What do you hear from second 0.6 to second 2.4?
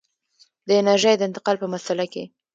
د انرژۍ د انتقال په مسأله کې.